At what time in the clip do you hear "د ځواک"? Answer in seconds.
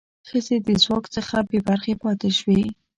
0.67-1.05